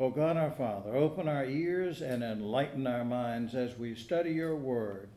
[0.00, 4.56] O God our Father, open our ears and enlighten our minds as we study your
[4.56, 5.10] word.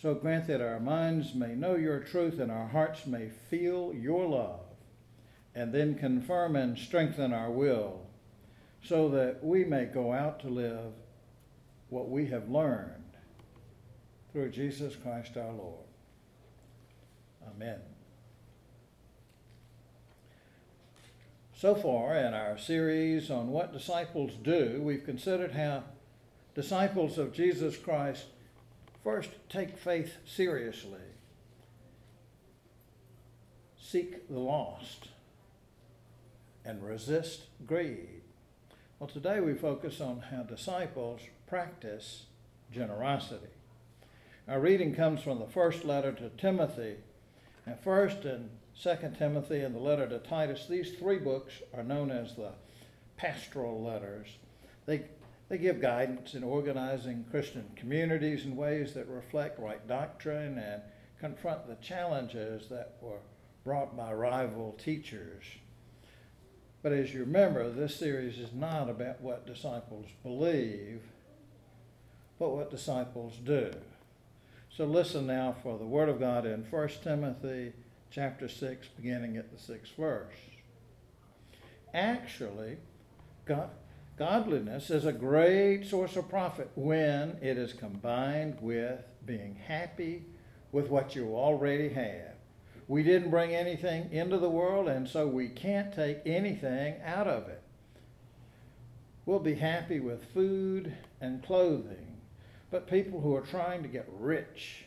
[0.00, 4.26] So grant that our minds may know your truth and our hearts may feel your
[4.26, 4.60] love,
[5.54, 8.06] and then confirm and strengthen our will,
[8.82, 10.92] so that we may go out to live
[11.90, 13.04] what we have learned
[14.32, 15.84] through Jesus Christ our Lord.
[17.54, 17.80] Amen.
[21.58, 25.84] So far in our series on what disciples do, we've considered how
[26.54, 28.26] disciples of Jesus Christ
[29.02, 31.00] first take faith seriously,
[33.80, 35.08] seek the lost,
[36.62, 38.20] and resist greed.
[38.98, 42.24] Well, today we focus on how disciples practice
[42.70, 43.46] generosity.
[44.46, 46.96] Our reading comes from the first letter to Timothy.
[47.64, 52.10] And first and Second Timothy and the letter to Titus, these three books are known
[52.10, 52.52] as the
[53.16, 54.28] pastoral letters.
[54.84, 55.06] They,
[55.48, 60.82] they give guidance in organizing Christian communities in ways that reflect right doctrine and
[61.18, 63.20] confront the challenges that were
[63.64, 65.44] brought by rival teachers.
[66.82, 71.00] But as you remember, this series is not about what disciples believe,
[72.38, 73.70] but what disciples do.
[74.68, 77.72] So listen now for the Word of God in 1 Timothy
[78.10, 80.34] chapter 6, beginning at the sixth verse.
[81.92, 82.78] Actually,
[83.44, 83.70] God,
[84.18, 90.24] godliness is a great source of profit when it is combined with being happy
[90.72, 92.34] with what you already have.
[92.88, 97.48] We didn't bring anything into the world, and so we can't take anything out of
[97.48, 97.62] it.
[99.24, 102.18] We'll be happy with food and clothing,
[102.70, 104.85] but people who are trying to get rich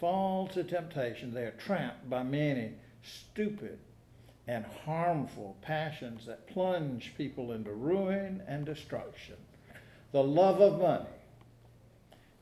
[0.00, 3.78] fall to temptation, they are trapped by many stupid
[4.46, 9.36] and harmful passions that plunge people into ruin and destruction.
[10.12, 11.04] The love of money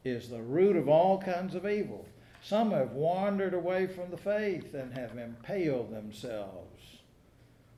[0.04, 2.06] is the root of all kinds of evil.
[2.42, 6.81] Some have wandered away from the faith and have impaled themselves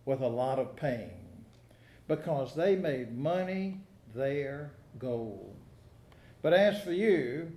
[0.04, 1.10] with a lot of pain
[2.06, 3.80] because they made money
[4.14, 5.54] their goal.
[6.42, 7.53] But as for you,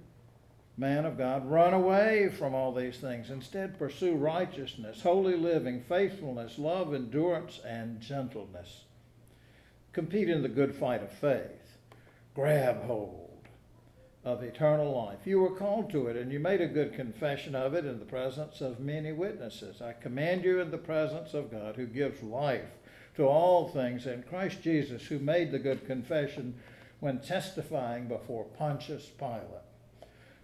[0.78, 3.30] man of God, run away from all these things.
[3.30, 8.86] Instead, pursue righteousness, holy living, faithfulness, love, endurance, and gentleness.
[9.94, 11.78] Compete in the good fight of faith.
[12.34, 13.28] Grab hold
[14.24, 15.20] of eternal life.
[15.26, 18.06] You were called to it, and you made a good confession of it in the
[18.06, 19.82] presence of many witnesses.
[19.82, 22.70] I command you in the presence of God, who gives life
[23.18, 26.56] to all things, and Christ Jesus, who made the good confession
[27.02, 29.71] when testifying before Pontius Pilate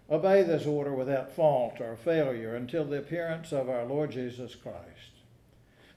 [0.09, 5.17] Obey this order without fault or failure until the appearance of our Lord Jesus Christ.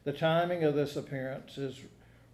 [0.02, 1.80] The timing of this appearance is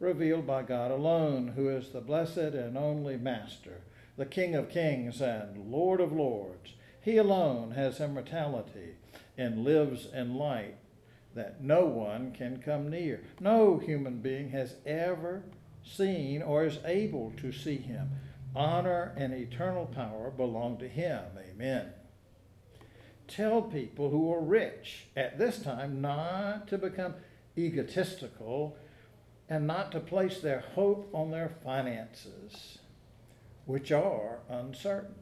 [0.01, 3.83] revealed by God alone, who is the blessed and only Master,
[4.17, 6.73] the King of kings and Lord of lords.
[7.03, 8.95] He alone has immortality
[9.37, 10.77] and lives in light
[11.35, 13.23] that no one can come near.
[13.39, 15.43] No human being has ever
[15.85, 18.09] seen or is able to see him
[18.55, 21.23] honor and eternal power belong to him.
[21.51, 21.89] Amen.
[23.29, 27.15] Tell people who are rich at this time not to become
[27.59, 28.77] egotistical
[29.49, 32.79] and not to place their hope on their finances,
[33.65, 35.15] which are uncertain.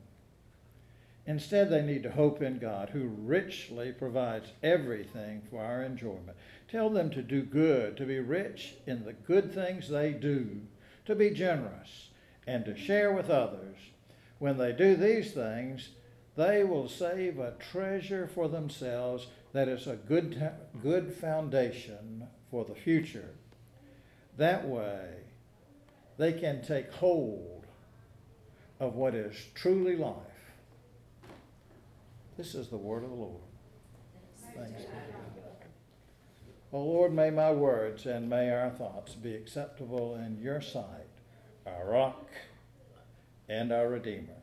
[1.27, 6.37] Instead, they need to hope in God, who richly provides everything for our enjoyment.
[6.69, 10.61] Tell them to do good, to be rich in the good things they do,
[11.06, 12.11] to be generous,
[12.47, 13.77] and to share with others.
[14.38, 15.91] When they do these things,
[16.37, 20.50] they will save a treasure for themselves that is a good,
[20.82, 23.31] good foundation for the future.
[24.37, 25.09] That way,
[26.19, 27.66] they can take hold
[28.81, 30.16] of what is truly life.
[32.37, 33.41] This is the word of the Lord.
[34.56, 35.69] Thanks be God.
[36.72, 41.04] O Lord, may my words and may our thoughts be acceptable in your sight
[41.66, 42.31] our rock,
[43.49, 44.37] and our Redeemer.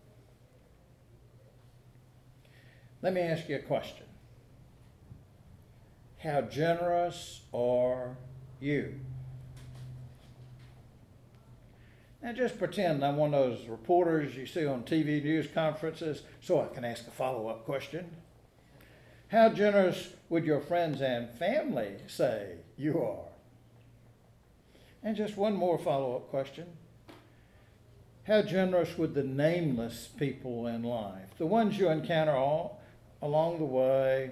[3.01, 4.05] Let me ask you a question.
[6.19, 8.15] How generous are
[8.59, 8.99] you?
[12.21, 16.61] Now just pretend I'm one of those reporters you see on TV news conferences so
[16.61, 18.05] I can ask a follow up question.
[19.29, 23.29] How generous would your friends and family say you are?
[25.01, 26.67] And just one more follow up question.
[28.31, 32.81] How generous would the nameless people in life, the ones you encounter all
[33.21, 34.31] along the way,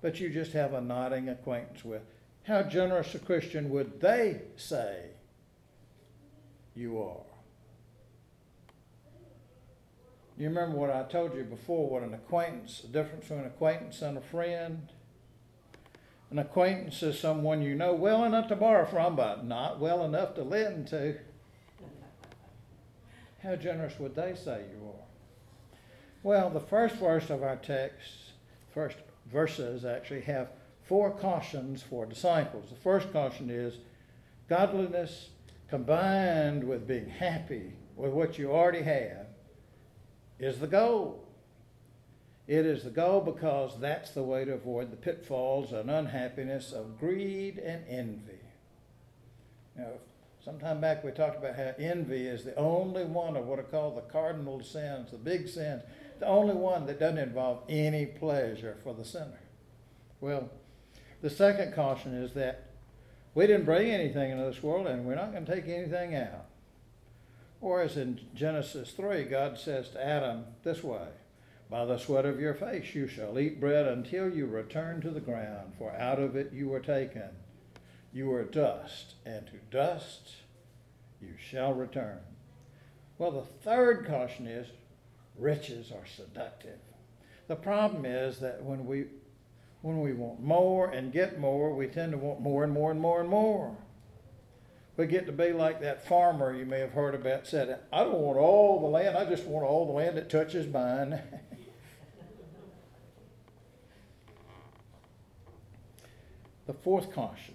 [0.00, 2.02] but you just have a nodding acquaintance with,
[2.44, 5.06] how generous a Christian would they say
[6.76, 7.26] you are?
[10.38, 14.02] You remember what I told you before, what an acquaintance, the difference between an acquaintance
[14.02, 14.88] and a friend?
[16.30, 20.36] An acquaintance is someone you know well enough to borrow from, but not well enough
[20.36, 21.16] to lend to.
[23.42, 25.78] How generous would they say you are?
[26.22, 28.32] Well, the first verse of our text,
[28.74, 28.96] first
[29.30, 30.50] verses actually have
[30.82, 32.70] four cautions for disciples.
[32.70, 33.78] The first caution is
[34.48, 35.28] godliness
[35.68, 39.26] combined with being happy with what you already have
[40.38, 41.24] is the goal.
[42.46, 46.98] It is the goal because that's the way to avoid the pitfalls and unhappiness of
[46.98, 48.40] greed and envy.
[49.76, 49.90] Now,
[50.48, 53.98] sometime back we talked about how envy is the only one of what are called
[53.98, 55.82] the cardinal sins, the big sins,
[56.20, 59.42] the only one that doesn't involve any pleasure for the sinner.
[60.22, 60.48] Well,
[61.20, 62.70] the second caution is that
[63.34, 66.46] we didn't bring anything into this world and we're not going to take anything out.
[67.60, 71.08] Or as in Genesis 3, God says to Adam this way
[71.68, 75.20] By the sweat of your face you shall eat bread until you return to the
[75.20, 77.28] ground, for out of it you were taken.
[78.12, 80.36] You are dust, and to dust
[81.20, 82.18] you shall return.
[83.18, 84.68] Well, the third caution is
[85.36, 86.78] riches are seductive.
[87.48, 89.06] The problem is that when we
[89.80, 93.00] when we want more and get more, we tend to want more and more and
[93.00, 93.76] more and more
[94.98, 98.18] we get to be like that farmer you may have heard about said, I don't
[98.18, 101.20] want all the land, I just want all the land that touches mine.
[106.66, 107.54] the fourth caution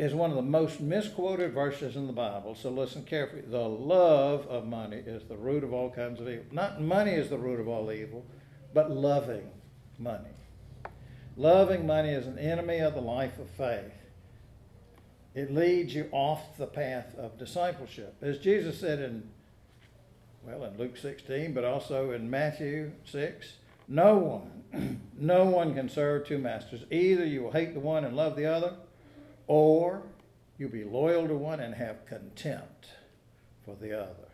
[0.00, 3.42] is one of the most misquoted verses in the Bible, so listen carefully.
[3.42, 6.44] The love of money is the root of all kinds of evil.
[6.50, 8.24] Not money is the root of all evil,
[8.72, 9.50] but loving
[9.98, 10.30] money.
[11.36, 13.92] Loving money is an enemy of the life of faith
[15.34, 18.16] it leads you off the path of discipleship.
[18.20, 19.30] As Jesus said in,
[20.44, 23.54] well, in Luke 16, but also in Matthew 6,
[23.86, 26.84] no one, no one can serve two masters.
[26.90, 28.74] Either you will hate the one and love the other,
[29.50, 30.00] or
[30.58, 32.86] you'll be loyal to one and have contempt
[33.64, 34.28] for the other.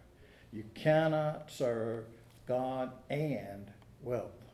[0.53, 2.05] You cannot serve
[2.47, 3.71] God and
[4.03, 4.45] wealth.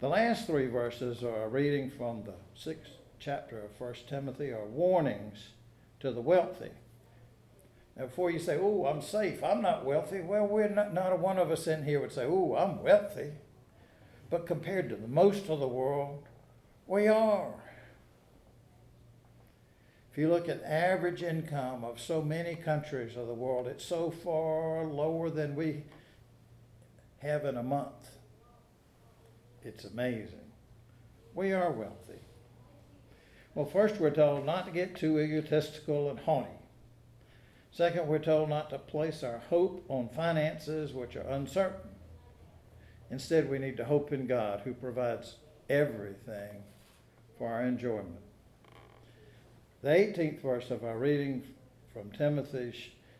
[0.00, 4.64] The last three verses are a reading from the sixth chapter of First Timothy are
[4.64, 5.48] warnings
[6.00, 6.70] to the wealthy.
[7.94, 9.44] Now, before you say, "Oh, I'm safe.
[9.44, 10.94] I'm not wealthy," well, we're not.
[10.94, 13.32] Not a one of us in here would say, "Oh, I'm wealthy,"
[14.30, 16.24] but compared to the most of the world,
[16.86, 17.65] we are.
[20.16, 24.10] If you look at average income of so many countries of the world, it's so
[24.10, 25.84] far lower than we
[27.18, 28.16] have in a month.
[29.62, 30.52] It's amazing.
[31.34, 32.22] We are wealthy.
[33.54, 36.48] Well, first, we're told not to get too egotistical and haughty.
[37.70, 41.90] Second, we're told not to place our hope on finances which are uncertain.
[43.10, 45.34] Instead, we need to hope in God who provides
[45.68, 46.62] everything
[47.36, 48.25] for our enjoyment.
[49.86, 51.44] The 18th verse of our reading
[51.92, 52.74] from Timothy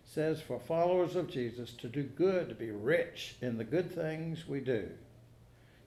[0.05, 4.49] says, For followers of Jesus to do good, to be rich in the good things
[4.49, 4.89] we do,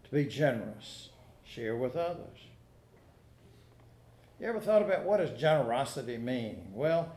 [0.05, 1.09] to be generous,
[1.43, 2.47] share with others.
[4.39, 6.67] You ever thought about what does generosity mean?
[6.73, 7.13] Well,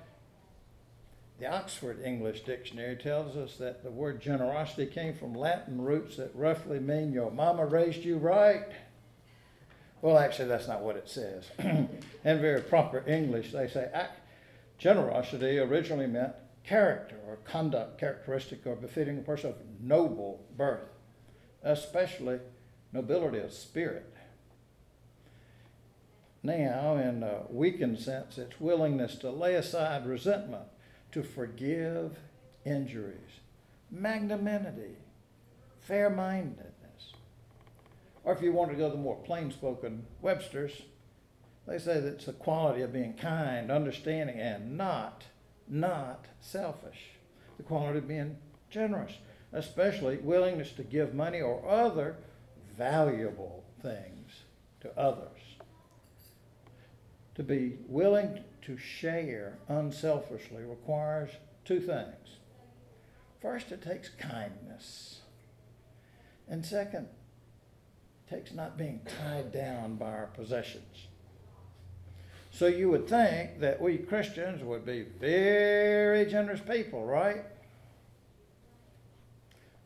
[1.38, 6.34] the Oxford English Dictionary tells us that the word generosity came from Latin roots that
[6.34, 8.72] roughly mean your mama raised you right.
[10.02, 11.44] Well, actually, that's not what it says.
[11.58, 11.88] In
[12.24, 13.88] very proper English, they say
[14.76, 20.90] generosity originally meant character or conduct characteristic or befitting a person of noble birth,
[21.62, 22.40] especially
[22.92, 24.12] nobility of spirit.
[26.42, 30.64] Now, in a weakened sense, it's willingness to lay aside resentment,
[31.12, 32.18] to forgive
[32.64, 33.40] injuries,
[33.88, 34.96] magnanimity,
[35.80, 36.71] fair mindedness.
[38.24, 40.82] Or if you want to go the more plain spoken Webster's,
[41.66, 45.24] they say that it's the quality of being kind, understanding, and not,
[45.68, 47.12] not selfish.
[47.56, 48.36] The quality of being
[48.70, 49.12] generous,
[49.52, 52.16] especially willingness to give money or other
[52.76, 54.42] valuable things
[54.80, 55.42] to others
[57.34, 61.30] to be willing to share unselfishly requires
[61.64, 62.38] two things.
[63.40, 65.22] First, it takes kindness.
[66.48, 67.08] And second,
[68.32, 71.06] takes not being tied down by our possessions.
[72.50, 77.44] So you would think that we Christians would be very generous people, right?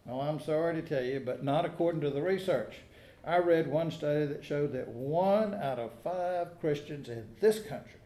[0.04, 2.76] Well, I'm sorry to tell you, but not according to the research.
[3.24, 8.00] I read one study that showed that one out of five Christians in this country,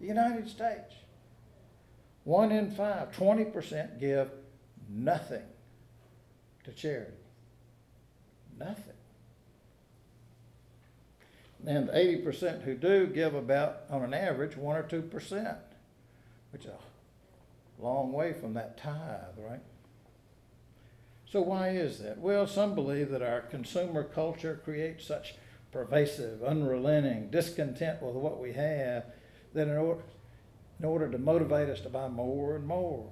[0.00, 0.94] the United States,
[2.24, 4.30] one in five, 20% give
[4.88, 5.44] nothing
[6.64, 7.12] to charity.
[8.58, 8.99] Nothing.
[11.66, 15.56] And the 80% who do give about, on an average, 1 or 2%,
[16.52, 19.60] which is a long way from that tithe, right?
[21.26, 22.18] So, why is that?
[22.18, 25.34] Well, some believe that our consumer culture creates such
[25.70, 29.04] pervasive, unrelenting discontent with what we have
[29.54, 30.02] that in order,
[30.78, 33.08] in order to motivate us to buy more and more.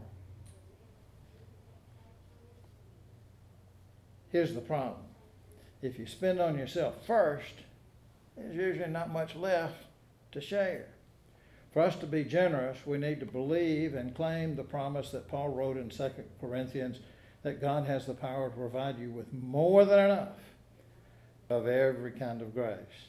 [4.30, 5.02] Here's the problem
[5.80, 7.54] if you spend on yourself first,
[8.38, 9.84] there's usually not much left
[10.32, 10.86] to share.
[11.72, 15.50] For us to be generous, we need to believe and claim the promise that Paul
[15.50, 16.98] wrote in 2 Corinthians
[17.42, 20.38] that God has the power to provide you with more than enough
[21.50, 23.08] of every kind of grace.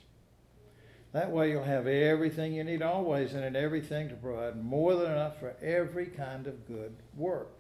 [1.12, 5.12] That way you'll have everything you need always and in everything to provide more than
[5.12, 7.58] enough for every kind of good work.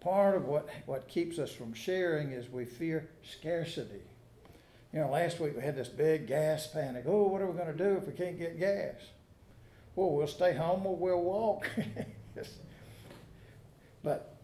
[0.00, 4.02] Part of what, what keeps us from sharing is we fear scarcity.
[4.96, 7.04] You know, last week we had this big gas panic.
[7.06, 8.94] Oh, what are we going to do if we can't get gas?
[9.94, 11.68] Well, we'll stay home or we'll walk.
[14.02, 14.38] but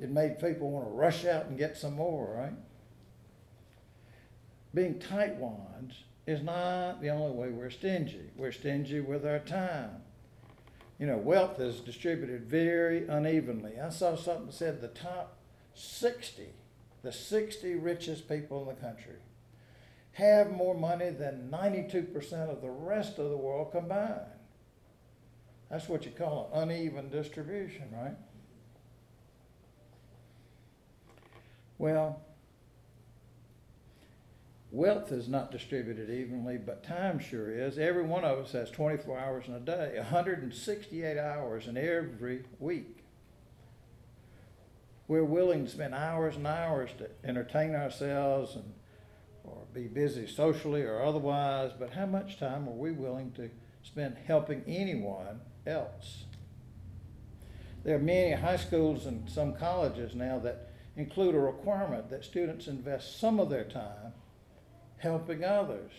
[0.00, 2.54] it made people want to rush out and get some more, right?
[4.72, 5.94] Being tightwads
[6.24, 8.30] is not the only way we're stingy.
[8.36, 9.96] We're stingy with our time.
[11.00, 13.80] You know, wealth is distributed very unevenly.
[13.80, 15.38] I saw something that said the top
[15.74, 16.50] 60,
[17.04, 19.16] the 60 richest people in the country,
[20.12, 24.20] have more money than 92% of the rest of the world combined.
[25.70, 28.16] That's what you call an uneven distribution, right?
[31.78, 32.20] Well,
[34.70, 37.76] wealth is not distributed evenly, but time sure is.
[37.78, 43.03] Every one of us has 24 hours in a day, 168 hours in every week.
[45.06, 48.72] We're willing to spend hours and hours to entertain ourselves and
[49.44, 53.50] or be busy socially or otherwise, but how much time are we willing to
[53.82, 56.24] spend helping anyone else?
[57.84, 62.66] There are many high schools and some colleges now that include a requirement that students
[62.66, 64.14] invest some of their time
[64.96, 65.92] helping others.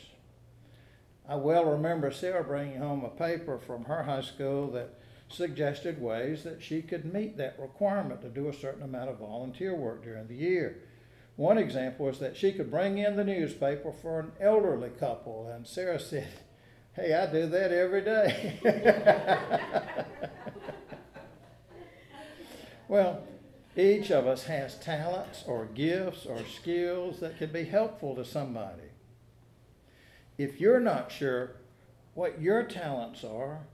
[1.27, 6.43] I well remember Sarah bringing home a paper from her high school that suggested ways
[6.43, 10.27] that she could meet that requirement to do a certain amount of volunteer work during
[10.27, 10.77] the year.
[11.35, 15.67] One example was that she could bring in the newspaper for an elderly couple, and
[15.67, 16.27] Sarah said,
[16.93, 18.57] Hey, I do that every day.
[22.87, 23.23] well,
[23.75, 28.83] each of us has talents or gifts or skills that can be helpful to somebody.
[30.37, 31.57] If you're not sure
[32.13, 33.67] what your talents are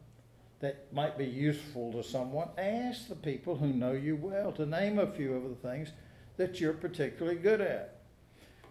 [0.61, 4.99] that might be useful to someone, ask the people who know you well to name
[4.99, 5.89] a few of the things
[6.37, 7.97] that you're particularly good at.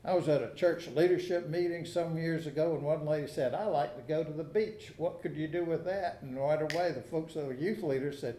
[0.05, 3.67] I was at a church leadership meeting some years ago, and one lady said, I
[3.67, 4.93] like to go to the beach.
[4.97, 6.21] What could you do with that?
[6.23, 8.37] And right away, the folks that were youth leaders said,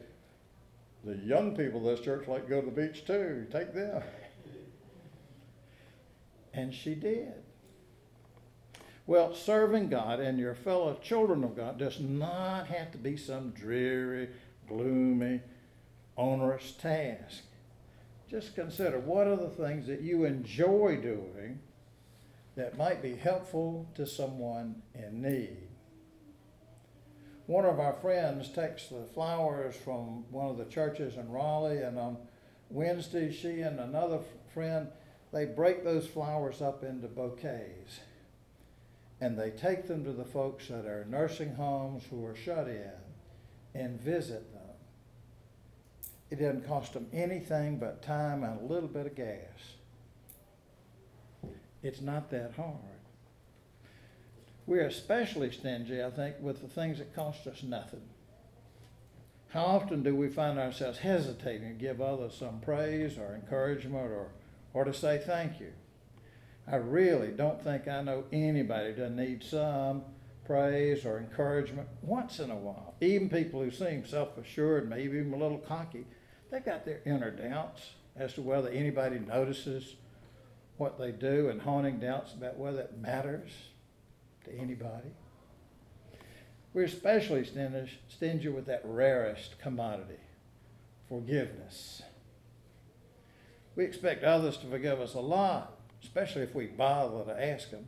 [1.03, 3.45] the young people of this church like to go to the beach too.
[3.51, 4.01] Take them.
[6.53, 7.33] And she did.
[9.11, 13.49] Well, serving God and your fellow children of God does not have to be some
[13.49, 14.29] dreary,
[14.69, 15.41] gloomy,
[16.15, 17.43] onerous task.
[18.29, 21.59] Just consider what are the things that you enjoy doing
[22.55, 25.67] that might be helpful to someone in need
[27.47, 31.99] one of our friends takes the flowers from one of the churches in Raleigh, and
[31.99, 32.15] on
[32.69, 34.19] Wednesday, she and another
[34.53, 34.87] friend
[35.33, 37.99] they break those flowers up into bouquets,
[39.21, 42.91] and they take them to the folks that are nursing homes who are shut in,
[43.73, 44.61] and visit them.
[46.31, 49.37] It doesn't cost them anything but time and a little bit of gas.
[51.83, 52.75] It's not that hard.
[54.65, 58.01] We're especially stingy, I think, with the things that cost us nothing.
[59.49, 64.29] How often do we find ourselves hesitating to give others some praise or encouragement or,
[64.73, 65.73] or to say thank you?
[66.67, 70.03] I really don't think I know anybody that needs some
[70.45, 72.95] praise or encouragement once in a while.
[73.01, 76.05] Even people who seem self assured, maybe even a little cocky,
[76.49, 79.95] they've got their inner doubts as to whether anybody notices
[80.77, 83.51] what they do and haunting doubts about whether it matters
[84.45, 85.11] to anybody.
[86.73, 87.45] We're especially
[88.09, 90.19] stingy with that rarest commodity
[91.09, 92.01] forgiveness.
[93.75, 97.87] We expect others to forgive us a lot, especially if we bother to ask them.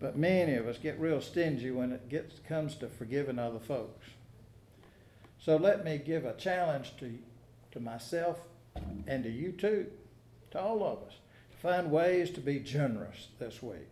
[0.00, 4.06] But many of us get real stingy when it gets, comes to forgiving other folks.
[5.40, 7.18] So let me give a challenge to,
[7.72, 8.38] to myself
[9.06, 9.86] and to you too,
[10.52, 11.14] to all of us,
[11.50, 13.88] to find ways to be generous this week.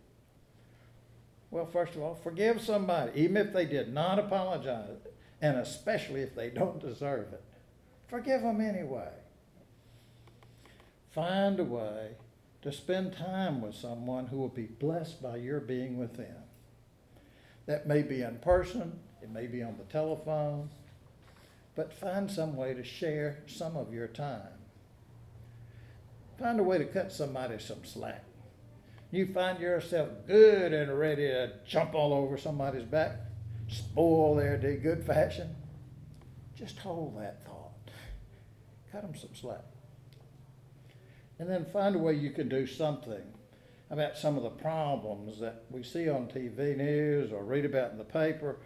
[1.51, 4.97] Well, first of all, forgive somebody, even if they did not apologize,
[5.41, 7.43] and especially if they don't deserve it.
[8.07, 9.09] Forgive them anyway.
[11.17, 12.11] Find a way
[12.61, 16.43] to spend time with someone who will be blessed by your being with them.
[17.65, 20.69] That may be in person, it may be on the telephone,
[21.75, 24.59] but find some way to share some of your time.
[26.37, 28.23] Find a way to cut somebody some slack.
[29.09, 33.15] You find yourself good and ready to jump all over somebody's back,
[33.67, 35.55] spoil their day good fashion.
[36.53, 37.71] Just hold that thought.
[38.91, 39.63] Cut them some slack.
[41.39, 43.21] And then find a way you can do something
[43.89, 47.97] about some of the problems that we see on TV news or read about in
[47.97, 48.57] the paper.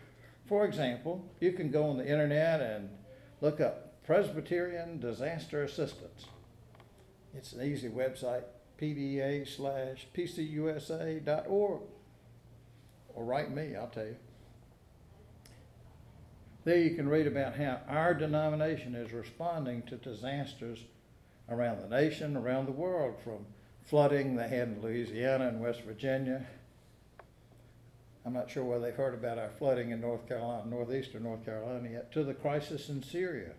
[0.48, 2.90] For example, you can go on the internet and
[3.40, 6.26] look up Presbyterian Disaster Assistance.
[7.36, 8.44] It's an easy website,
[8.80, 11.82] pda slash pcusa.org.
[13.14, 14.16] Or write me, I'll tell you.
[16.64, 20.80] There you can read about how our denomination is responding to disasters
[21.52, 23.46] around the nation, around the world, from
[23.84, 26.46] flooding they had in Louisiana and West Virginia.
[28.26, 31.90] I'm not sure whether they've heard about our flooding in North Carolina, northeastern North Carolina
[31.90, 33.52] yet, to the crisis in Syria.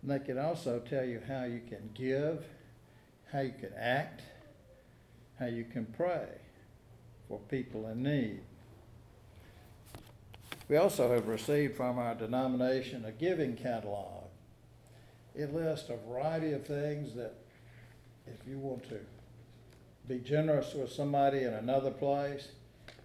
[0.00, 2.44] And they can also tell you how you can give,
[3.32, 4.22] how you can act,
[5.38, 6.28] how you can pray
[7.28, 8.40] for people in need.
[10.68, 14.21] We also have received from our denomination a giving catalog.
[15.34, 17.34] It lists a variety of things that,
[18.26, 18.98] if you want to
[20.06, 22.48] be generous with somebody in another place,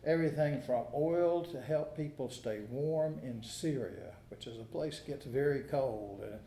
[0.05, 5.07] everything from oil to help people stay warm in Syria, which is a place that
[5.07, 6.39] gets very cold and,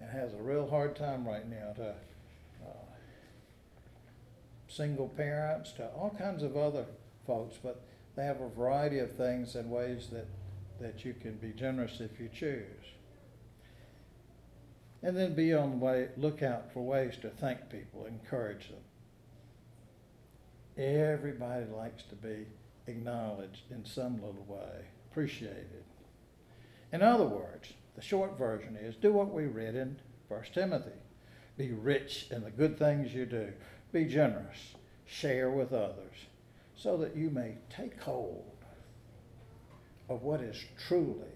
[0.00, 1.88] and has a real hard time right now to
[2.64, 2.86] uh,
[4.68, 6.86] single parents, to all kinds of other
[7.26, 7.56] folks.
[7.62, 7.82] But
[8.14, 10.26] they have a variety of things and ways that,
[10.80, 12.86] that you can be generous if you choose.
[15.02, 18.78] And then be on the way, look out for ways to thank people, encourage them.
[20.76, 22.46] Everybody likes to be
[22.86, 25.84] acknowledged in some little way, appreciated.
[26.92, 29.96] In other words, the short version is do what we read in
[30.28, 30.90] 1 Timothy.
[31.58, 33.52] Be rich in the good things you do.
[33.92, 34.74] Be generous.
[35.04, 36.26] Share with others
[36.74, 38.44] so that you may take hold
[40.08, 41.28] of what is truly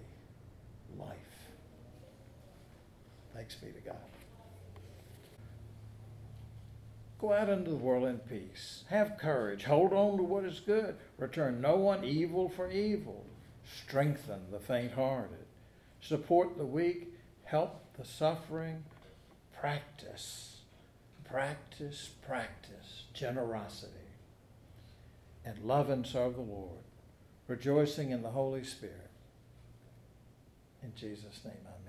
[0.98, 1.35] life.
[3.36, 3.96] Thanks be to God.
[7.18, 8.84] Go out into the world in peace.
[8.88, 9.64] Have courage.
[9.64, 10.96] Hold on to what is good.
[11.18, 13.26] Return no one evil for evil.
[13.84, 15.44] Strengthen the faint hearted.
[16.00, 17.08] Support the weak.
[17.44, 18.84] Help the suffering.
[19.58, 20.60] Practice,
[21.28, 23.92] practice, practice generosity.
[25.44, 26.84] And love and serve the Lord,
[27.46, 29.10] rejoicing in the Holy Spirit.
[30.82, 31.85] In Jesus' name, amen.